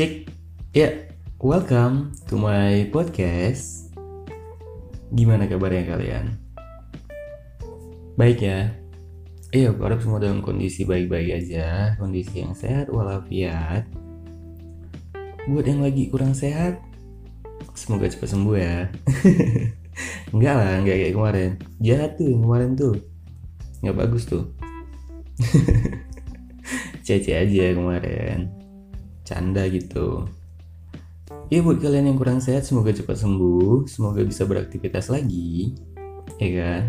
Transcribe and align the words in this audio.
Cek, 0.00 0.32
ya, 0.72 1.12
welcome 1.44 2.16
to 2.24 2.40
my 2.40 2.88
podcast. 2.88 3.92
Gimana 5.12 5.44
kabarnya 5.44 5.92
kalian? 5.92 6.40
Baik 8.16 8.40
ya. 8.40 8.72
Iya, 9.52 9.76
aku 9.76 9.84
harap 9.84 10.00
semua 10.00 10.16
dalam 10.16 10.40
kondisi 10.40 10.88
baik-baik 10.88 11.44
aja, 11.44 12.00
kondisi 12.00 12.40
yang 12.40 12.56
sehat 12.56 12.88
walafiat. 12.88 13.84
Buat 15.44 15.68
yang 15.68 15.84
lagi 15.84 16.08
kurang 16.08 16.32
sehat, 16.32 16.80
semoga 17.76 18.08
cepat 18.08 18.32
sembuh 18.32 18.56
ya. 18.56 18.88
enggak 20.32 20.54
lah, 20.56 20.80
enggak 20.80 20.96
kayak 20.96 21.12
kemarin. 21.12 21.50
Jahat 21.76 22.16
tuh 22.16 22.40
kemarin 22.40 22.72
tuh. 22.72 22.96
Nggak 23.84 23.96
bagus 24.00 24.24
tuh. 24.24 24.48
Cece 27.04 27.36
aja 27.36 27.76
kemarin. 27.76 28.59
Canda 29.30 29.62
gitu. 29.70 30.26
Ya 31.46 31.62
buat 31.62 31.78
kalian 31.78 32.10
yang 32.10 32.18
kurang 32.18 32.42
sehat 32.42 32.66
semoga 32.66 32.90
cepat 32.90 33.22
sembuh, 33.22 33.86
semoga 33.86 34.26
bisa 34.26 34.42
beraktivitas 34.42 35.06
lagi. 35.06 35.78
Ya 36.42 36.50
kan? 36.58 36.82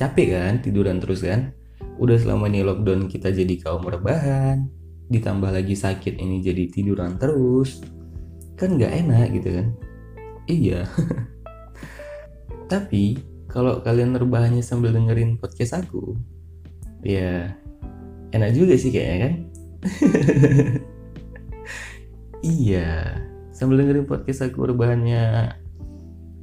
Capek 0.00 0.28
kan 0.32 0.54
tiduran 0.64 0.96
terus 0.96 1.20
kan? 1.20 1.52
Udah 2.00 2.16
selama 2.16 2.48
ini 2.48 2.64
lockdown 2.64 3.12
kita 3.12 3.28
jadi 3.28 3.52
kaum 3.60 3.84
rebahan, 3.84 4.64
ditambah 5.12 5.52
lagi 5.52 5.76
sakit 5.76 6.16
ini 6.16 6.40
jadi 6.40 6.72
tiduran 6.72 7.20
terus. 7.20 7.84
Kan 8.56 8.80
nggak 8.80 8.92
enak 9.04 9.28
gitu 9.36 9.48
kan? 9.60 9.66
Iya. 10.48 10.88
Tapi 12.72 13.20
kalau 13.52 13.84
kalian 13.84 14.16
rebahannya 14.16 14.64
sambil 14.64 14.96
dengerin 14.96 15.36
podcast 15.36 15.84
aku, 15.84 16.16
ya 17.04 17.52
enak 18.32 18.56
juga 18.56 18.80
sih 18.80 18.88
kayaknya 18.88 19.18
kan? 19.20 19.34
iya, 22.42 23.16
sambil 23.54 23.80
dengerin 23.80 24.06
podcast 24.06 24.44
aku 24.50 24.74
rebahannya, 24.74 25.56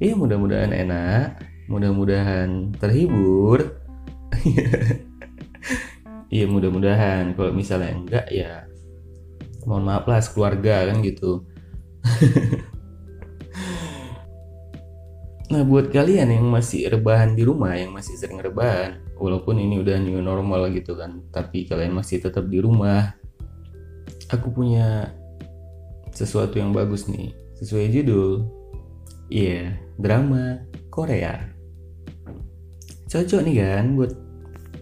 ya 0.00 0.12
mudah-mudahan 0.16 0.72
enak, 0.72 1.40
mudah-mudahan 1.70 2.74
terhibur. 2.76 3.78
Iya 6.30 6.46
mudah-mudahan. 6.46 7.34
Kalau 7.34 7.50
misalnya 7.50 7.90
enggak 7.90 8.26
ya, 8.30 8.62
mohon 9.66 9.82
maaf 9.82 10.06
lah 10.06 10.22
keluarga 10.22 10.86
kan 10.86 11.02
gitu. 11.02 11.42
Nah 15.50 15.66
buat 15.66 15.90
kalian 15.90 16.30
yang 16.30 16.46
masih 16.46 16.86
rebahan 16.86 17.34
di 17.34 17.42
rumah, 17.42 17.74
yang 17.74 17.90
masih 17.90 18.14
sering 18.14 18.38
rebahan, 18.38 19.02
walaupun 19.18 19.58
ini 19.58 19.82
udah 19.82 19.98
new 19.98 20.22
normal 20.22 20.70
gitu 20.70 20.94
kan, 20.94 21.26
tapi 21.34 21.66
kalian 21.66 21.90
masih 21.90 22.22
tetap 22.22 22.46
di 22.46 22.62
rumah, 22.62 23.18
aku 24.30 24.46
punya 24.54 25.10
sesuatu 26.20 26.60
yang 26.60 26.76
bagus 26.76 27.08
nih, 27.08 27.32
sesuai 27.56 27.88
judul, 27.88 28.44
iya 29.32 29.48
yeah, 29.48 29.66
drama 29.96 30.60
Korea. 30.92 31.48
Cocok 33.08 33.40
nih 33.40 33.56
kan 33.64 33.96
buat 33.96 34.12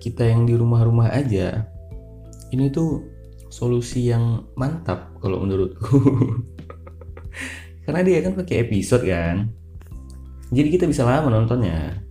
kita 0.02 0.26
yang 0.26 0.50
di 0.50 0.58
rumah-rumah 0.58 1.14
aja. 1.14 1.62
Ini 2.50 2.74
tuh 2.74 3.06
solusi 3.54 4.10
yang 4.10 4.50
mantap 4.58 5.14
kalau 5.22 5.46
menurutku. 5.46 6.02
Karena 7.86 8.02
dia 8.02 8.18
kan 8.20 8.34
pakai 8.36 8.68
episode 8.68 9.06
kan, 9.06 9.48
jadi 10.48 10.68
kita 10.72 10.84
bisa 10.90 11.04
lama 11.04 11.28
nontonnya. 11.28 12.02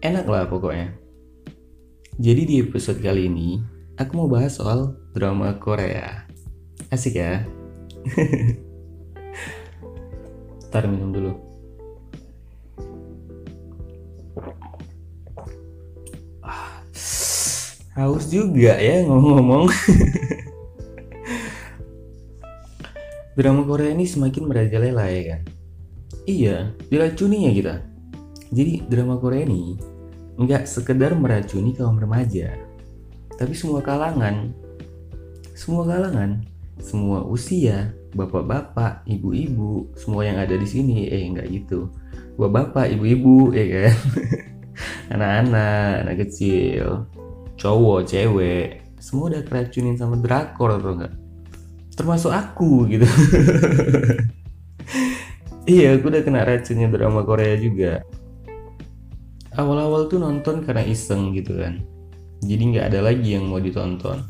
Enak 0.00 0.26
lah 0.28 0.44
pokoknya. 0.48 0.92
Jadi 2.16 2.42
di 2.48 2.54
episode 2.64 3.00
kali 3.00 3.28
ini, 3.28 3.60
aku 4.00 4.12
mau 4.16 4.28
bahas 4.28 4.56
soal 4.56 4.96
drama 5.12 5.56
Korea. 5.60 6.24
Asik 6.88 7.20
ya? 7.20 7.44
Ntar 10.70 10.86
minum 10.86 11.10
dulu. 11.14 11.32
Ah, 16.44 16.82
haus 17.98 18.30
juga 18.30 18.78
ya 18.78 19.02
ngomong-ngomong. 19.06 19.66
drama 23.36 23.68
Korea 23.68 23.92
ini 23.92 24.08
semakin 24.08 24.48
merajalela 24.48 25.04
ya 25.12 25.36
kan? 25.36 25.42
Iya, 26.26 26.72
diracuninya 26.88 27.52
kita. 27.52 27.74
Jadi 28.50 28.88
drama 28.88 29.20
Korea 29.20 29.44
ini 29.44 29.76
nggak 30.36 30.64
sekedar 30.64 31.12
meracuni 31.16 31.76
kaum 31.76 32.00
remaja, 32.00 32.56
tapi 33.36 33.52
semua 33.56 33.80
kalangan, 33.80 34.52
semua 35.56 35.88
kalangan, 35.88 36.44
semua 36.80 37.24
usia, 37.24 37.94
bapak-bapak, 38.12 39.04
ibu-ibu, 39.08 39.90
semua 39.96 40.28
yang 40.28 40.36
ada 40.40 40.54
di 40.56 40.68
sini, 40.68 41.08
eh 41.08 41.24
nggak 41.32 41.48
gitu, 41.52 41.88
bapak-bapak, 42.36 42.96
ibu-ibu, 42.96 43.52
ya 43.56 43.64
kan, 43.66 43.96
anak-anak, 45.16 45.90
anak 46.04 46.16
kecil, 46.26 47.08
cowok, 47.56 48.08
cewek, 48.08 48.86
semua 49.00 49.30
udah 49.30 49.42
keracunin 49.46 49.94
sama 49.94 50.18
drakor 50.18 50.76
atau 50.76 50.98
enggak? 50.98 51.14
Termasuk 51.96 52.32
aku 52.34 52.84
gitu. 52.90 53.06
Iya, 55.66 55.98
aku 55.98 56.14
udah 56.14 56.22
kena 56.22 56.46
racunnya 56.46 56.86
drama 56.86 57.26
Korea 57.26 57.58
juga. 57.58 57.98
Awal-awal 59.58 60.06
tuh 60.06 60.22
nonton 60.22 60.62
karena 60.62 60.86
iseng 60.86 61.34
gitu 61.34 61.58
kan. 61.58 61.82
Jadi 62.46 62.62
nggak 62.70 62.94
ada 62.94 63.10
lagi 63.10 63.34
yang 63.34 63.50
mau 63.50 63.58
ditonton. 63.58 64.22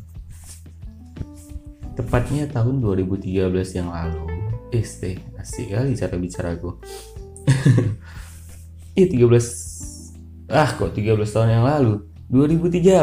Tepatnya 1.96 2.44
tahun 2.52 2.84
2013 2.84 3.50
yang 3.72 3.88
lalu. 3.88 4.22
Eh, 4.70 4.84
stay. 4.84 5.16
Asik 5.40 5.72
kali 5.72 5.96
cara 5.96 6.14
bicara 6.20 6.52
aku. 6.54 6.76
Iya 8.96 9.28
13 9.28 10.48
Ah 10.48 10.72
kok 10.72 10.96
13 10.96 11.20
tahun 11.28 11.60
yang 11.60 11.68
lalu 11.68 12.00
2013 12.32 12.96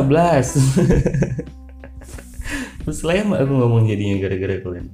Terus 2.84 3.00
lama 3.06 3.38
aku 3.40 3.54
ngomong 3.54 3.86
jadinya 3.86 4.18
gara-gara 4.20 4.58
kalian 4.60 4.90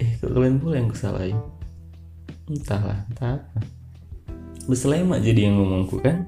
Eh 0.00 0.16
kalian 0.18 0.56
pula 0.64 0.80
yang 0.80 0.88
kesalahin 0.88 1.36
entahlah 2.48 3.04
entah 3.12 3.36
apa 3.36 3.60
Beslema 4.64 5.20
jadi 5.20 5.52
yang 5.52 5.60
ngomongku 5.60 6.00
kan 6.00 6.24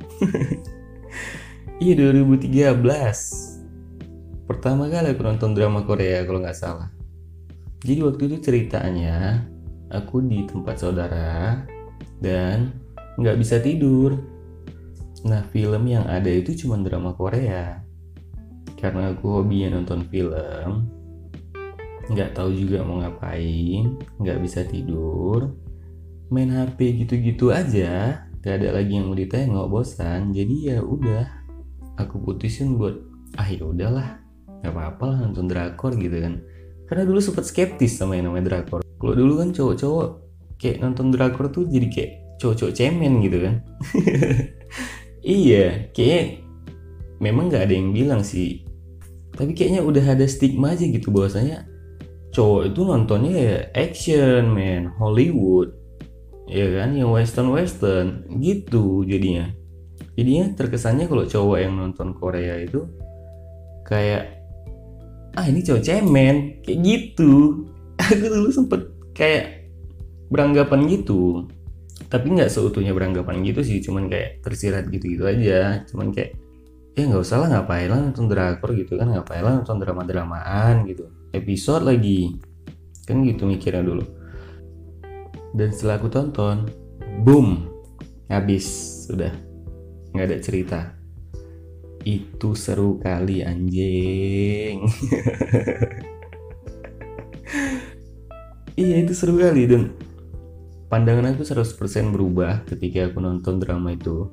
iya 1.83 1.97
2013 1.97 3.50
pertama 4.51 4.91
kali 4.91 5.15
aku 5.15 5.23
nonton 5.23 5.55
drama 5.55 5.87
Korea 5.87 6.27
kalau 6.27 6.43
nggak 6.43 6.59
salah. 6.59 6.91
Jadi 7.87 8.03
waktu 8.03 8.23
itu 8.27 8.37
ceritanya 8.51 9.47
aku 9.95 10.27
di 10.27 10.43
tempat 10.43 10.83
saudara 10.83 11.63
dan 12.19 12.75
nggak 13.15 13.39
bisa 13.39 13.63
tidur. 13.63 14.19
Nah 15.23 15.47
film 15.55 15.87
yang 15.87 16.03
ada 16.11 16.27
itu 16.27 16.67
cuma 16.67 16.83
drama 16.83 17.15
Korea. 17.15 17.79
Karena 18.75 19.15
aku 19.15 19.39
hobinya 19.39 19.79
nonton 19.79 20.03
film 20.11 20.91
nggak 22.11 22.35
tahu 22.35 22.51
juga 22.51 22.83
mau 22.83 22.99
ngapain 22.99 24.03
nggak 24.19 24.39
bisa 24.43 24.67
tidur 24.67 25.55
main 26.27 26.51
HP 26.51 27.07
gitu-gitu 27.07 27.55
aja. 27.55 28.27
Gak 28.41 28.57
ada 28.57 28.81
lagi 28.81 28.99
yang 28.99 29.07
mau 29.07 29.15
ditengok 29.15 29.69
bosan. 29.69 30.33
Jadi 30.35 30.75
ya 30.75 30.81
udah 30.81 31.29
aku 32.01 32.19
putusin 32.19 32.81
buat 32.81 32.97
ah 33.37 33.47
ya 33.47 33.63
udahlah 33.63 34.30
nggak 34.61 34.73
apa-apa 34.73 35.05
lah 35.11 35.19
nonton 35.29 35.49
drakor 35.49 35.93
gitu 35.97 36.17
kan. 36.21 36.45
Karena 36.87 37.07
dulu 37.07 37.23
sempet 37.23 37.47
skeptis 37.47 37.97
sama 37.97 38.19
yang 38.19 38.33
namanya 38.33 38.57
drakor. 38.57 38.81
Kalau 38.83 39.15
dulu 39.17 39.41
kan 39.41 39.55
cowok-cowok 39.55 40.09
kayak 40.61 40.77
nonton 40.85 41.09
drakor 41.15 41.49
tuh 41.49 41.65
jadi 41.71 41.87
kayak 41.89 42.11
cowok-cowok 42.41 42.73
cemen 42.77 43.21
gitu 43.25 43.39
kan. 43.45 43.55
Iya 45.21 45.93
kayak 45.93 46.41
memang 47.21 47.53
nggak 47.53 47.69
ada 47.69 47.75
yang 47.77 47.93
bilang 47.93 48.25
sih. 48.25 48.65
Tapi 49.37 49.53
kayaknya 49.53 49.85
udah 49.85 50.17
ada 50.17 50.25
stigma 50.25 50.73
aja 50.73 50.89
gitu 50.89 51.13
bahwasanya 51.13 51.69
cowok 52.33 52.73
itu 52.73 52.81
nontonnya 52.81 53.33
ya 53.37 53.57
action 53.77 54.49
man 54.55 54.89
Hollywood 54.97 55.75
ya 56.49 56.67
kan 56.73 56.97
yang 56.97 57.13
western 57.13 57.53
western 57.53 58.25
gitu 58.41 59.05
jadinya. 59.05 59.53
Jadinya 60.17 60.57
terkesannya 60.57 61.07
kalau 61.07 61.29
cowok 61.29 61.59
yang 61.61 61.77
nonton 61.77 62.17
Korea 62.17 62.57
itu 62.57 62.89
kayak 63.85 64.40
ah 65.37 65.47
ini 65.47 65.61
cowok 65.63 65.83
cemen. 65.83 66.37
Kayak 66.65 66.79
gitu. 66.83 67.65
Aku 68.01 68.27
dulu 68.27 68.49
sempet 68.51 68.81
kayak 69.15 69.71
beranggapan 70.33 70.87
gitu. 70.89 71.47
Tapi 72.11 72.27
nggak 72.35 72.51
seutuhnya 72.51 72.95
beranggapan 72.97 73.43
gitu 73.47 73.61
sih. 73.63 73.79
Cuman 73.85 74.11
kayak 74.11 74.43
tersirat 74.43 74.89
gitu 74.91 75.19
gitu 75.19 75.25
aja. 75.27 75.85
Cuman 75.87 76.11
kayak 76.11 76.35
ya 76.99 77.07
nggak 77.07 77.23
usah 77.23 77.47
lah 77.47 77.49
ngapain 77.55 77.87
lah 77.87 78.01
nonton 78.03 78.27
drakor 78.27 78.71
gitu 78.75 78.99
kan? 78.99 79.11
Ngapain 79.11 79.43
lah 79.43 79.63
nonton 79.63 79.79
drama 79.79 80.03
dramaan 80.03 80.87
gitu. 80.89 81.07
Episode 81.31 81.87
lagi. 81.87 82.35
Kan 83.07 83.23
gitu 83.23 83.47
mikirnya 83.47 83.85
dulu. 83.85 84.03
Dan 85.55 85.71
setelah 85.71 85.99
aku 86.03 86.09
tonton 86.11 86.67
boom. 87.23 87.71
Habis. 88.31 88.67
Sudah 89.11 89.35
nggak 90.11 90.27
ada 90.27 90.39
cerita 90.43 91.00
itu 92.05 92.57
seru 92.57 92.97
kali 93.01 93.45
anjing. 93.45 94.85
Iya 98.81 98.97
itu 99.05 99.13
seru 99.13 99.37
kali 99.37 99.69
dan 99.69 99.93
pandangan 100.89 101.37
aku 101.37 101.45
100% 101.45 101.77
berubah 102.17 102.65
ketika 102.65 103.13
aku 103.13 103.21
nonton 103.21 103.61
drama 103.61 103.93
itu. 103.93 104.33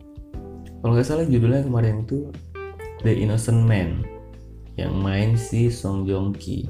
Kalau 0.80 0.96
nggak 0.96 1.04
salah 1.04 1.28
judulnya 1.28 1.68
kemarin 1.68 2.08
itu 2.08 2.32
The 3.04 3.12
Innocent 3.12 3.68
Man 3.68 4.08
yang 4.80 4.96
main 4.96 5.36
si 5.36 5.68
Song 5.68 6.08
Joong 6.08 6.32
Ki. 6.32 6.64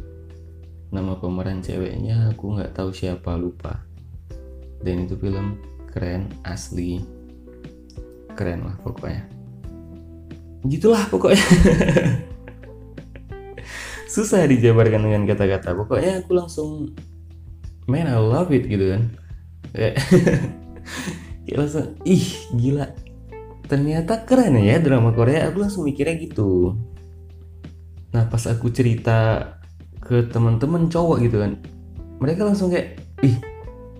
Nama 0.89 1.19
pemeran 1.21 1.61
ceweknya 1.61 2.33
aku 2.33 2.57
nggak 2.57 2.73
tahu 2.73 2.89
siapa 2.89 3.38
lupa. 3.38 3.85
Dan 4.81 5.05
itu 5.05 5.13
film 5.19 5.61
keren 5.94 6.33
asli. 6.49 7.03
Keren 8.33 8.65
lah 8.65 8.77
pokoknya 8.81 9.36
gitulah 10.65 11.06
pokoknya. 11.12 11.42
Susah 14.13 14.50
dijabarkan 14.50 15.06
dengan 15.06 15.30
kata-kata. 15.30 15.77
Pokoknya 15.77 16.25
aku 16.25 16.31
langsung 16.33 16.98
man 17.86 18.09
I 18.09 18.18
love 18.18 18.50
it 18.50 18.65
gitu 18.65 18.98
kan. 18.98 19.04
Kayak 21.45 21.57
langsung 21.57 21.86
ih 22.07 22.25
gila. 22.57 22.88
Ternyata 23.68 24.25
keren 24.25 24.57
ya 24.63 24.81
drama 24.81 25.13
Korea. 25.13 25.51
Aku 25.51 25.62
langsung 25.62 25.86
mikirnya 25.86 26.18
gitu. 26.18 26.74
Nah 28.15 28.25
pas 28.25 28.42
aku 28.50 28.74
cerita 28.74 29.54
ke 30.07 30.24
teman-teman 30.31 30.88
cowok 30.88 31.18
gitu 31.19 31.38
kan 31.44 31.59
mereka 32.24 32.48
langsung 32.48 32.71
kayak 32.71 33.04
ih 33.21 33.36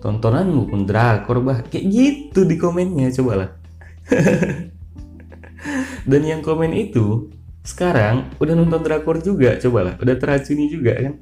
tontonanmu 0.00 0.70
pun 0.70 0.86
drakor 0.86 1.42
bah. 1.44 1.60
Kayak 1.66 1.84
gitu 1.90 2.48
di 2.48 2.56
komennya 2.56 3.12
coba 3.12 3.32
lah 3.44 3.50
dan 6.08 6.24
yang 6.24 6.40
komen 6.40 6.72
itu 6.72 7.28
sekarang 7.60 8.32
udah 8.40 8.56
nonton 8.56 8.80
drakor 8.80 9.20
juga 9.20 9.60
coba 9.60 9.92
lah 9.92 9.94
udah 10.00 10.16
teracuni 10.16 10.72
juga 10.72 10.96
kan? 10.96 11.14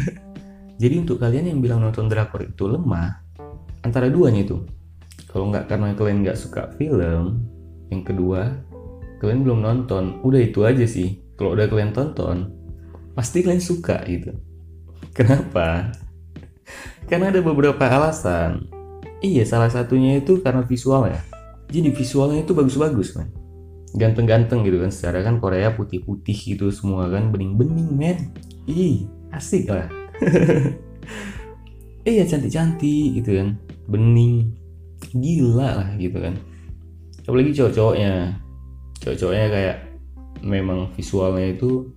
Jadi 0.82 0.94
untuk 1.00 1.16
kalian 1.16 1.48
yang 1.48 1.64
bilang 1.64 1.80
nonton 1.80 2.12
drakor 2.12 2.44
itu 2.44 2.68
lemah 2.68 3.24
antara 3.80 4.12
duanya 4.12 4.44
itu. 4.44 4.60
Kalau 5.32 5.48
nggak 5.48 5.64
karena 5.64 5.96
kalian 5.96 6.28
nggak 6.28 6.36
suka 6.36 6.76
film 6.76 7.40
yang 7.88 8.04
kedua 8.04 8.52
kalian 9.24 9.40
belum 9.48 9.64
nonton. 9.64 10.20
Udah 10.20 10.44
itu 10.44 10.60
aja 10.68 10.84
sih. 10.84 11.16
Kalau 11.40 11.56
udah 11.56 11.64
kalian 11.72 11.96
tonton 11.96 12.52
pasti 13.16 13.40
kalian 13.40 13.64
suka 13.64 14.04
gitu. 14.04 14.36
Kenapa? 15.16 15.88
Karena 17.08 17.32
ada 17.32 17.40
beberapa 17.40 17.88
alasan. 17.88 18.68
Iya 19.24 19.48
salah 19.48 19.72
satunya 19.72 20.20
itu 20.20 20.42
karena 20.42 20.66
visualnya. 20.66 21.22
Jadi 21.70 21.94
visualnya 21.94 22.42
itu 22.42 22.52
bagus-bagus 22.52 23.14
man 23.14 23.41
ganteng-ganteng 23.96 24.64
gitu 24.64 24.80
kan. 24.80 24.90
Secara 24.92 25.24
kan 25.24 25.38
Korea 25.38 25.72
putih-putih 25.72 26.34
gitu 26.34 26.68
semua 26.72 27.08
kan 27.08 27.32
bening-bening 27.32 27.90
men. 27.92 28.18
Ih 28.68 29.08
asik 29.32 29.68
lah. 29.68 29.88
Iya 32.02 32.26
cantik-cantik 32.26 33.22
gitu 33.22 33.38
kan. 33.38 33.48
Bening. 33.86 34.58
Gila 35.14 35.70
lah 35.78 35.90
gitu 36.02 36.18
kan. 36.18 36.34
Apalagi 37.30 37.54
cowok-cowoknya. 37.54 38.42
Cowok-cowoknya 38.98 39.46
kayak 39.46 39.76
memang 40.42 40.90
visualnya 40.98 41.54
itu 41.54 41.94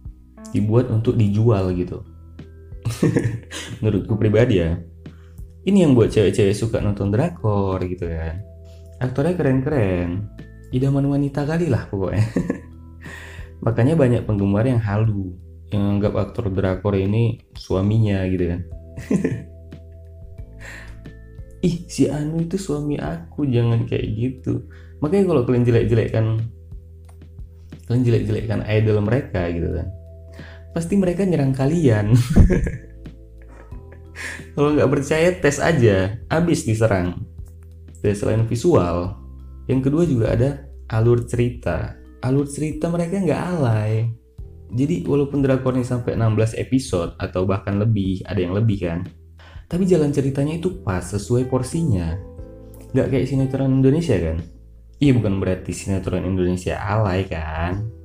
dibuat 0.54 0.94
untuk 0.94 1.18
dijual 1.18 1.74
gitu. 1.74 2.06
Menurutku 3.82 4.14
pribadi 4.14 4.62
ya. 4.62 4.78
Ini 5.66 5.90
yang 5.90 5.98
buat 5.98 6.14
cewek-cewek 6.14 6.54
suka 6.54 6.86
nonton 6.86 7.10
drakor 7.10 7.82
gitu 7.82 8.06
ya 8.06 8.38
aktornya 9.00 9.36
keren-keren 9.36 10.10
idaman 10.74 11.06
wanita 11.06 11.46
kali 11.46 11.70
lah 11.70 11.86
pokoknya. 11.90 12.26
Makanya 13.66 13.94
banyak 13.98 14.22
penggemar 14.26 14.66
yang 14.66 14.82
halu 14.82 15.34
yang 15.74 15.98
anggap 15.98 16.14
aktor 16.16 16.54
drakor 16.54 16.94
ini 16.94 17.42
suaminya 17.58 18.22
gitu 18.30 18.54
kan. 18.54 18.62
Ih 21.66 21.90
si 21.90 22.06
Anu 22.06 22.46
itu 22.46 22.62
suami 22.62 23.02
aku 23.02 23.50
jangan 23.50 23.90
kayak 23.90 24.06
gitu. 24.14 24.70
Makanya 25.02 25.34
kalau 25.34 25.42
kalian 25.44 25.66
jelek-jelekkan 25.66 26.26
kalian 27.86 28.02
jelek-jelekkan 28.02 28.66
idol 28.66 28.98
mereka 29.02 29.46
gitu 29.54 29.70
kan 29.70 29.86
pasti 30.76 31.00
mereka 31.00 31.24
nyerang 31.24 31.56
kalian. 31.56 32.12
Kalau 34.56 34.76
nggak 34.76 34.92
percaya 34.92 35.32
tes 35.32 35.64
aja, 35.64 36.20
abis 36.28 36.68
diserang. 36.68 37.24
Dan 38.04 38.16
selain 38.16 38.44
visual, 38.44 39.16
yang 39.66 39.82
kedua 39.82 40.04
juga 40.06 40.34
ada 40.34 40.50
alur 40.94 41.26
cerita. 41.26 41.98
Alur 42.26 42.50
cerita 42.50 42.90
mereka 42.90 43.22
nggak 43.22 43.42
alay. 43.58 44.10
Jadi 44.74 45.06
walaupun 45.06 45.46
drakornya 45.46 45.86
sampai 45.86 46.18
16 46.18 46.58
episode 46.58 47.14
atau 47.22 47.46
bahkan 47.46 47.78
lebih, 47.78 48.26
ada 48.26 48.42
yang 48.42 48.58
lebih 48.58 48.82
kan. 48.82 49.06
Tapi 49.70 49.86
jalan 49.86 50.10
ceritanya 50.10 50.58
itu 50.58 50.82
pas 50.82 51.06
sesuai 51.06 51.46
porsinya. 51.50 52.18
Nggak 52.94 53.08
kayak 53.14 53.26
sinetron 53.30 53.82
Indonesia 53.82 54.18
kan. 54.18 54.42
Iya 54.98 55.12
bukan 55.18 55.38
berarti 55.44 55.76
sinetron 55.76 56.24
Indonesia 56.24 56.80
alay 56.80 57.28
kan 57.28 57.96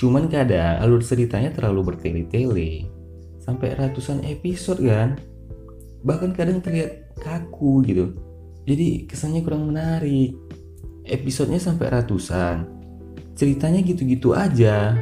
Cuman 0.00 0.32
kadang 0.32 0.80
alur 0.80 1.04
ceritanya 1.04 1.52
terlalu 1.52 1.92
bertele-tele 1.92 2.88
sampai 3.36 3.76
ratusan 3.76 4.24
episode 4.24 4.80
kan. 4.80 5.20
Bahkan 6.00 6.32
kadang 6.32 6.64
terlihat 6.64 7.20
kaku 7.20 7.84
gitu. 7.84 8.16
Jadi 8.64 9.04
kesannya 9.04 9.44
kurang 9.44 9.68
menarik. 9.68 10.32
Episodenya 11.10 11.58
sampai 11.58 11.90
ratusan. 11.90 12.64
Ceritanya 13.34 13.82
gitu-gitu 13.82 14.32
aja. 14.32 14.94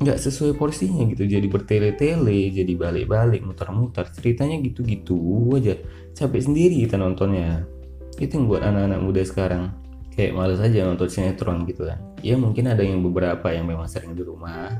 Nggak 0.00 0.18
sesuai 0.18 0.56
porsinya 0.56 1.04
gitu. 1.12 1.28
Jadi 1.28 1.46
bertele-tele, 1.46 2.50
jadi 2.50 2.72
balik-balik, 2.72 3.44
muter-muter. 3.44 4.08
Ceritanya 4.10 4.56
gitu-gitu 4.64 5.52
aja. 5.52 5.76
Capek 6.16 6.40
sendiri 6.40 6.82
kita 6.88 6.96
nontonnya. 6.96 7.68
Itu 8.16 8.40
yang 8.40 8.46
buat 8.48 8.62
anak-anak 8.64 9.00
muda 9.04 9.22
sekarang 9.22 9.84
kayak 10.14 10.32
males 10.32 10.62
aja 10.62 10.86
nonton 10.86 11.10
sinetron 11.10 11.66
gitu 11.66 11.90
kan 11.90 11.98
ya 12.22 12.38
mungkin 12.38 12.70
ada 12.70 12.80
yang 12.86 13.02
beberapa 13.02 13.50
yang 13.50 13.66
memang 13.66 13.90
sering 13.90 14.14
di 14.14 14.22
rumah 14.22 14.70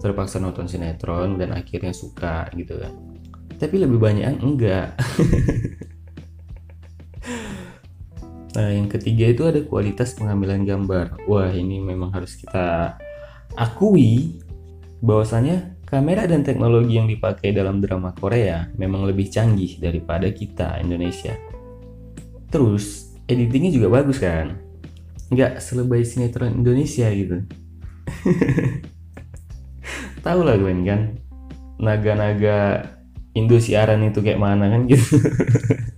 terpaksa 0.00 0.40
nonton 0.40 0.64
sinetron 0.64 1.36
dan 1.36 1.52
akhirnya 1.52 1.92
suka 1.92 2.48
gitu 2.56 2.80
kan 2.80 2.92
tapi 3.60 3.76
lebih 3.76 4.00
banyak 4.00 4.40
enggak 4.40 4.96
nah 8.50 8.66
yang 8.66 8.90
ketiga 8.90 9.30
itu 9.30 9.46
ada 9.46 9.62
kualitas 9.62 10.18
pengambilan 10.18 10.66
gambar. 10.66 11.22
Wah 11.30 11.54
ini 11.54 11.78
memang 11.78 12.10
harus 12.10 12.34
kita 12.34 12.98
akui 13.54 14.42
bahwasanya 15.00 15.78
kamera 15.86 16.26
dan 16.26 16.46
teknologi 16.46 16.98
yang 16.98 17.10
dipakai 17.10 17.50
dalam 17.50 17.82
drama 17.82 18.14
Korea 18.14 18.70
memang 18.78 19.06
lebih 19.06 19.30
canggih 19.30 19.78
daripada 19.82 20.30
kita 20.30 20.82
Indonesia. 20.82 21.34
Terus 22.50 23.14
editingnya 23.30 23.74
juga 23.74 24.02
bagus 24.02 24.18
kan? 24.18 24.58
Nggak 25.30 25.62
selebay 25.62 26.02
sinetron 26.02 26.62
Indonesia 26.62 27.06
gitu. 27.10 27.46
Tahu 30.26 30.40
lah 30.42 30.58
gue 30.58 30.74
kan? 30.84 31.16
Naga-naga 31.80 32.90
Indo 33.30 33.62
siaran 33.62 34.02
itu 34.02 34.20
kayak 34.20 34.42
mana 34.42 34.74
kan 34.74 34.90
gitu 34.90 35.16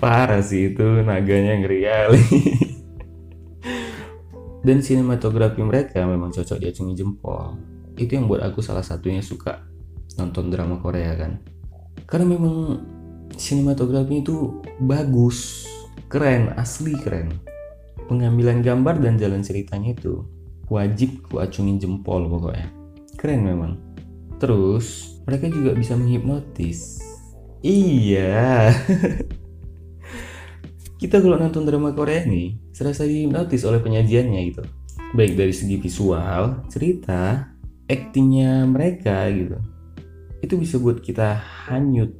parah 0.00 0.40
sih 0.40 0.72
itu 0.72 1.04
naganya 1.04 1.60
ngeri 1.60 1.80
kali 1.84 2.22
dan 4.66 4.80
sinematografi 4.80 5.60
mereka 5.60 6.04
memang 6.04 6.32
cocok 6.32 6.58
diacungi 6.60 6.94
jempol. 6.96 7.56
Itu 7.96 8.16
yang 8.16 8.28
buat 8.28 8.44
aku 8.44 8.64
salah 8.64 8.84
satunya 8.84 9.20
suka 9.20 9.64
nonton 10.16 10.52
drama 10.52 10.80
Korea 10.80 11.16
kan? 11.16 11.40
Karena 12.04 12.32
memang 12.32 12.80
sinematografi 13.36 14.24
itu 14.24 14.60
bagus 14.80 15.68
keren 16.08 16.52
asli 16.56 16.96
keren. 17.00 17.40
Pengambilan 18.08 18.60
gambar 18.60 19.00
dan 19.00 19.16
jalan 19.16 19.40
ceritanya 19.40 19.94
itu 19.94 20.26
wajib 20.68 21.24
ku 21.28 21.40
acungin 21.40 21.80
jempol 21.80 22.28
pokoknya. 22.28 22.68
Keren 23.16 23.46
memang. 23.46 23.72
Terus 24.40 25.16
mereka 25.24 25.48
juga 25.48 25.76
bisa 25.76 25.96
menghipnotis. 25.96 27.00
Iya 27.60 28.72
kita 31.00 31.24
kalau 31.24 31.40
nonton 31.40 31.64
drama 31.64 31.96
Korea 31.96 32.28
nih 32.28 32.60
serasa 32.76 33.08
dihipnotis 33.08 33.64
oleh 33.64 33.80
penyajiannya 33.80 34.40
gitu 34.52 34.62
baik 35.16 35.34
dari 35.34 35.56
segi 35.56 35.80
visual 35.80 36.68
cerita 36.68 37.48
aktingnya 37.88 38.68
mereka 38.68 39.26
gitu 39.32 39.56
itu 40.44 40.54
bisa 40.60 40.76
buat 40.76 41.00
kita 41.00 41.40
hanyut 41.66 42.12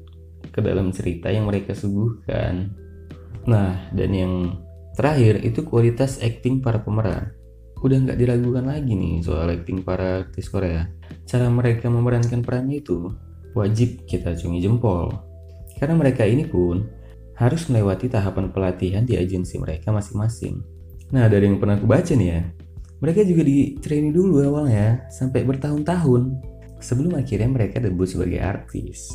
ke 0.51 0.65
dalam 0.65 0.91
cerita 0.91 1.29
yang 1.29 1.47
mereka 1.47 1.77
suguhkan 1.77 2.73
Nah, 3.49 3.89
dan 3.97 4.11
yang 4.13 4.35
terakhir 4.99 5.41
itu 5.41 5.65
kualitas 5.65 6.21
acting 6.21 6.61
para 6.61 6.83
pemeran. 6.83 7.33
Udah 7.81 7.97
nggak 7.97 8.21
diragukan 8.21 8.69
lagi 8.69 8.93
nih 8.93 9.25
soal 9.25 9.49
acting 9.49 9.81
para 9.81 10.27
artis 10.27 10.53
Korea. 10.53 10.85
Cara 11.25 11.49
mereka 11.49 11.89
memerankan 11.89 12.45
perannya 12.45 12.85
itu 12.85 13.09
wajib 13.57 14.05
kita 14.05 14.37
cungi 14.37 14.61
jempol. 14.61 15.09
Karena 15.81 15.97
mereka 15.97 16.29
ini 16.29 16.45
pun 16.45 16.85
harus 17.41 17.73
melewati 17.73 18.13
tahapan 18.13 18.53
pelatihan 18.53 19.09
di 19.09 19.17
agensi 19.17 19.57
mereka 19.57 19.89
masing-masing. 19.89 20.61
Nah, 21.17 21.25
dari 21.25 21.49
yang 21.49 21.57
pernah 21.57 21.81
aku 21.81 21.89
baca 21.89 22.13
nih 22.13 22.29
ya, 22.29 22.41
mereka 23.01 23.25
juga 23.25 23.43
di 23.49 23.81
training 23.81 24.13
dulu 24.13 24.45
awalnya 24.45 25.09
sampai 25.09 25.49
bertahun-tahun 25.49 26.37
sebelum 26.85 27.17
akhirnya 27.17 27.49
mereka 27.49 27.81
debut 27.81 28.05
sebagai 28.05 28.45
artis. 28.45 29.09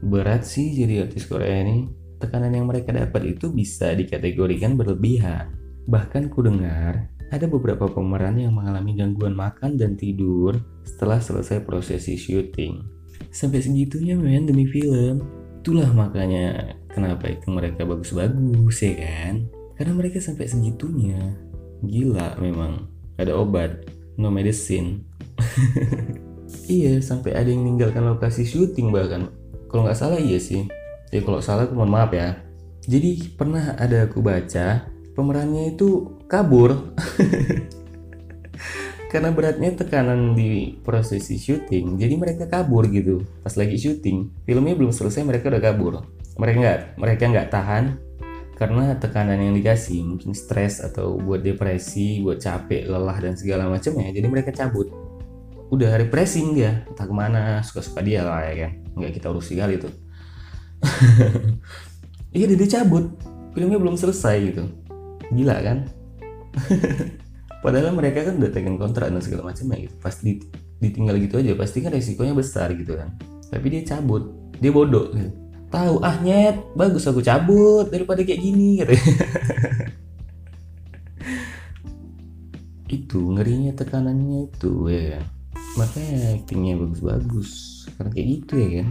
berat 0.00 0.48
sih 0.48 0.72
jadi 0.72 1.04
artis 1.04 1.28
Korea 1.28 1.60
ini. 1.60 1.90
Tekanan 2.16 2.56
yang 2.56 2.68
mereka 2.68 2.92
dapat 2.92 3.36
itu 3.36 3.52
bisa 3.52 3.92
dikategorikan 3.92 4.72
berlebihan. 4.72 5.52
Bahkan 5.84 6.32
ku 6.32 6.40
dengar 6.40 7.08
ada 7.28 7.44
beberapa 7.44 7.84
pemeran 7.84 8.40
yang 8.40 8.56
mengalami 8.56 8.96
gangguan 8.96 9.36
makan 9.36 9.76
dan 9.76 10.00
tidur 10.00 10.56
setelah 10.88 11.20
selesai 11.20 11.60
prosesi 11.68 12.16
syuting. 12.16 12.80
Sampai 13.28 13.60
segitunya 13.60 14.16
men 14.16 14.48
demi 14.48 14.64
film. 14.64 15.20
Itulah 15.60 15.92
makanya 15.92 16.79
kenapa 16.92 17.30
itu 17.30 17.46
mereka 17.48 17.86
bagus-bagus 17.86 18.76
ya 18.82 18.94
kan. 19.00 19.34
Karena 19.78 19.92
mereka 19.96 20.18
sampai 20.20 20.50
segitunya. 20.50 21.38
Gila 21.80 22.36
memang. 22.36 22.90
Ada 23.16 23.36
obat, 23.36 23.84
no 24.16 24.32
medicine. 24.32 25.04
iya, 26.68 27.00
sampai 27.00 27.36
ada 27.36 27.48
yang 27.48 27.64
meninggalkan 27.64 28.04
lokasi 28.04 28.44
syuting 28.44 28.92
bahkan. 28.92 29.32
Kalau 29.68 29.86
nggak 29.86 29.98
salah 29.98 30.20
iya 30.20 30.36
sih. 30.36 30.68
Ya 31.10 31.20
kalau 31.24 31.40
salah 31.40 31.68
aku 31.68 31.76
mohon 31.76 31.92
maaf 31.92 32.12
ya. 32.12 32.36
Jadi 32.84 33.36
pernah 33.36 33.76
ada 33.76 34.08
aku 34.08 34.24
baca 34.24 34.88
pemerannya 35.12 35.76
itu 35.76 36.20
kabur. 36.30 36.70
Karena 39.10 39.34
beratnya 39.34 39.74
tekanan 39.74 40.38
di 40.38 40.78
prosesi 40.86 41.34
syuting, 41.34 41.98
jadi 41.98 42.14
mereka 42.14 42.46
kabur 42.46 42.86
gitu. 42.86 43.26
Pas 43.42 43.58
lagi 43.58 43.74
syuting, 43.74 44.46
filmnya 44.46 44.78
belum 44.78 44.94
selesai 44.94 45.26
mereka 45.26 45.50
udah 45.50 45.58
kabur. 45.58 46.06
Mereka 46.40 46.56
nggak, 46.56 46.80
mereka 46.96 47.22
nggak 47.28 47.48
tahan 47.52 47.84
karena 48.56 48.96
tekanan 48.96 49.40
yang 49.40 49.52
dikasih 49.56 50.00
mungkin 50.04 50.32
stres 50.32 50.80
atau 50.80 51.20
buat 51.20 51.44
depresi, 51.44 52.24
buat 52.24 52.40
capek, 52.40 52.88
lelah 52.88 53.16
dan 53.20 53.36
segala 53.36 53.68
macamnya. 53.68 54.08
Jadi 54.08 54.26
mereka 54.28 54.52
cabut. 54.56 54.88
Udah 55.68 56.00
refreshing 56.00 56.56
dia, 56.56 56.82
entah 56.88 57.04
ke 57.06 57.14
mana, 57.14 57.60
suka-suka 57.60 58.00
dia 58.00 58.24
lah 58.24 58.42
ya 58.48 58.66
kan. 58.66 58.72
Nggak 58.96 59.20
kita 59.20 59.26
urus 59.28 59.52
sekali 59.52 59.76
tuh. 59.76 59.92
iya 62.36 62.46
dia 62.48 62.68
cabut 62.80 63.10
filmnya 63.52 63.78
belum 63.78 63.96
selesai 63.98 64.36
gitu 64.52 64.64
gila 65.34 65.56
kan 65.62 65.78
padahal 67.64 67.94
mereka 67.94 68.26
kan 68.26 68.40
udah 68.40 68.50
tekan 68.50 68.76
kontrak 68.80 69.12
dan 69.12 69.22
segala 69.22 69.52
macam 69.52 69.70
ya 69.70 69.78
gitu 69.86 69.94
pas 70.00 70.16
ditinggal 70.80 71.16
gitu 71.20 71.34
aja 71.38 71.52
pasti 71.54 71.78
kan 71.84 71.92
resikonya 71.92 72.34
besar 72.34 72.72
gitu 72.74 72.96
kan 72.96 73.14
tapi 73.50 73.66
dia 73.68 73.82
cabut 73.84 74.30
dia 74.58 74.72
bodoh 74.72 75.12
gitu 75.12 75.30
tahu 75.70 76.02
ah 76.02 76.18
nyet 76.20 76.60
bagus 76.74 77.06
aku 77.06 77.22
cabut 77.22 77.86
daripada 77.88 78.26
kayak 78.26 78.42
gini 78.42 78.82
gitu 78.82 78.92
itu 83.00 83.20
ngerinya 83.38 83.72
tekanannya 83.78 84.50
itu 84.50 84.90
ya 84.90 85.16
kan 85.16 85.24
makanya 85.78 86.34
actingnya 86.34 86.74
bagus-bagus 86.74 87.50
karena 87.94 88.10
kayak 88.10 88.28
gitu 88.34 88.54
ya 88.58 88.68
kan 88.82 88.88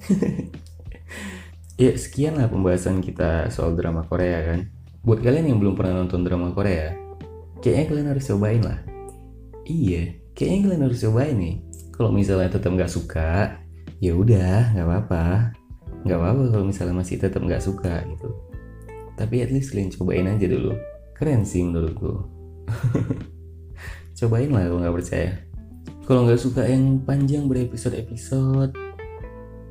ya 1.80 1.92
sekian 1.96 2.36
lah 2.36 2.48
pembahasan 2.52 3.00
kita 3.00 3.48
soal 3.48 3.72
drama 3.72 4.04
Korea 4.04 4.52
kan. 4.52 4.60
Buat 5.00 5.24
kalian 5.24 5.48
yang 5.48 5.58
belum 5.64 5.74
pernah 5.80 6.04
nonton 6.04 6.20
drama 6.28 6.52
Korea, 6.52 6.92
kayaknya 7.64 7.84
kalian 7.88 8.08
harus 8.12 8.28
cobain 8.28 8.60
lah. 8.60 8.78
Iya, 9.64 10.20
kayaknya 10.36 10.60
kalian 10.68 10.82
harus 10.84 11.00
cobain 11.00 11.36
nih. 11.40 11.56
Kalau 11.96 12.10
misalnya 12.12 12.52
tetap 12.52 12.68
nggak 12.72 12.92
suka, 12.92 13.56
ya 13.96 14.12
udah 14.12 14.76
nggak 14.76 14.86
apa-apa. 14.86 15.56
Nggak 16.06 16.18
apa-apa 16.18 16.42
kalau 16.52 16.64
misalnya 16.64 16.94
masih 16.96 17.16
tetap 17.20 17.40
nggak 17.44 17.62
suka 17.62 18.04
gitu. 18.08 18.28
Tapi 19.16 19.44
at 19.44 19.50
least 19.52 19.76
kalian 19.76 19.92
cobain 19.92 20.26
aja 20.28 20.46
dulu. 20.48 20.72
Keren 21.16 21.44
sih 21.44 21.60
menurutku. 21.60 22.24
cobain 24.18 24.50
lah 24.52 24.64
kalau 24.68 24.80
nggak 24.80 24.96
percaya. 24.96 25.30
Kalau 26.08 26.26
nggak 26.26 26.40
suka 26.40 26.66
yang 26.66 27.04
panjang 27.04 27.46
berepisode-episode, 27.46 28.74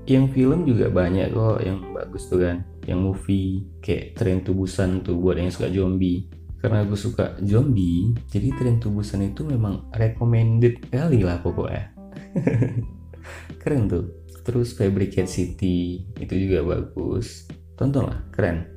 yang 0.09 0.25
film 0.33 0.65
juga 0.65 0.89
banyak 0.89 1.29
kok 1.29 1.61
yang 1.61 1.93
bagus 1.93 2.25
tuh 2.25 2.41
kan 2.41 2.65
yang 2.89 3.05
movie 3.05 3.61
kayak 3.77 4.17
tren 4.17 4.41
tubusan 4.41 5.05
tuh 5.05 5.13
buat 5.21 5.37
yang 5.37 5.53
suka 5.53 5.69
zombie 5.69 6.25
karena 6.57 6.81
gue 6.81 6.97
suka 6.97 7.37
zombie 7.45 8.17
jadi 8.25 8.49
tren 8.57 8.81
tubusan 8.81 9.29
itu 9.29 9.45
memang 9.45 9.85
recommended 9.93 10.81
kali 10.89 11.21
lah 11.21 11.37
pokoknya 11.45 11.93
keren 13.61 13.85
tuh 13.85 14.09
terus 14.43 14.75
Fabricate 14.75 15.29
City 15.29 16.03
itu 16.19 16.33
juga 16.35 16.63
bagus. 16.65 17.47
Tonton 17.79 18.11
lah 18.11 18.19
keren. 18.31 18.67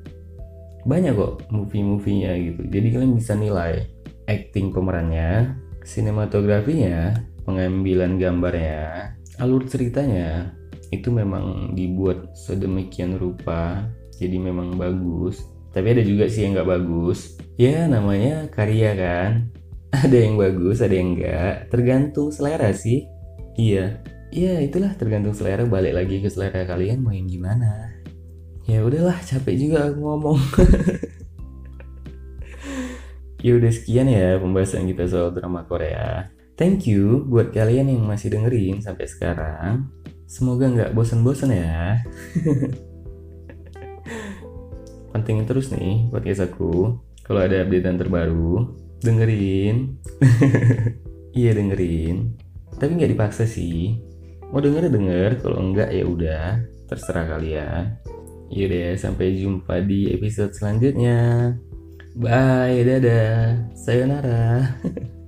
Banyak 0.83 1.14
kok 1.14 1.35
movie-movienya 1.50 2.33
gitu. 2.38 2.62
Jadi 2.66 2.87
kalian 2.90 3.14
bisa 3.14 3.35
nilai 3.38 3.87
acting 4.26 4.71
pemerannya 4.71 5.59
sinematografinya 5.83 7.14
pengambilan 7.42 8.23
gambarnya 8.23 9.11
alur 9.42 9.66
ceritanya 9.66 10.54
itu 10.95 11.11
memang 11.11 11.75
dibuat 11.75 12.37
sedemikian 12.38 13.19
rupa 13.19 13.90
jadi 14.23 14.38
memang 14.38 14.78
bagus. 14.78 15.42
Tapi 15.73 15.99
ada 15.99 16.02
juga 16.04 16.28
sih 16.28 16.45
yang 16.45 16.54
nggak 16.54 16.69
bagus. 16.69 17.40
Ya 17.57 17.88
namanya 17.88 18.47
karya 18.52 18.92
kan? 18.95 19.31
Ada 20.04 20.25
yang 20.25 20.40
bagus 20.40 20.81
ada 20.81 20.97
yang 20.97 21.21
enggak 21.21 21.69
tergantung 21.69 22.33
selera 22.33 22.73
sih. 22.73 23.04
Iya 23.61 24.00
iya 24.33 24.59
itulah 24.65 24.97
tergantung 24.97 25.37
selera 25.37 25.69
balik 25.69 25.93
lagi 25.93 26.25
ke 26.25 26.33
selera 26.33 26.65
kalian 26.65 27.05
mau 27.05 27.12
yang 27.12 27.29
gimana 27.29 27.93
ya 28.65 28.81
udahlah 28.81 29.21
capek 29.21 29.55
juga 29.55 29.93
aku 29.93 30.01
ngomong 30.01 30.39
ya 33.45 33.53
udah 33.55 33.71
sekian 33.71 34.09
ya 34.09 34.41
pembahasan 34.41 34.89
kita 34.89 35.05
soal 35.07 35.31
drama 35.37 35.69
Korea 35.69 36.33
thank 36.57 36.89
you 36.89 37.29
buat 37.29 37.53
kalian 37.53 37.93
yang 37.93 38.03
masih 38.09 38.33
dengerin 38.33 38.81
sampai 38.81 39.05
sekarang 39.05 39.93
Semoga 40.33 40.65
nggak 40.65 40.97
bosan-bosan 40.97 41.53
ya. 41.53 42.01
Pentingin 45.12 45.45
terus 45.45 45.69
nih 45.69 46.09
podcast 46.09 46.49
aku. 46.49 46.97
Kalau 47.21 47.41
ada 47.45 47.61
update 47.61 48.01
terbaru, 48.01 48.73
dengerin. 49.05 50.01
iya 51.37 51.53
dengerin. 51.53 52.33
Tapi 52.81 52.91
nggak 52.97 53.12
dipaksa 53.12 53.45
sih. 53.45 54.01
Mau 54.52 54.61
denger 54.61 54.92
denger, 54.92 55.30
kalau 55.40 55.64
enggak 55.64 55.88
ya 55.97 56.04
udah, 56.04 56.61
terserah 56.85 57.25
kalian. 57.25 57.97
Yaudah, 58.52 59.00
sampai 59.00 59.40
jumpa 59.40 59.80
di 59.80 60.12
episode 60.12 60.52
selanjutnya. 60.52 61.56
Bye, 62.12 62.85
dadah, 62.85 63.73
sayonara. 63.73 64.76